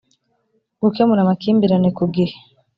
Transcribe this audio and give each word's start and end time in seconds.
gukemura 0.81 1.19
amakimbirane 1.23 1.89
ku 1.97 2.03
gihe 2.15 2.35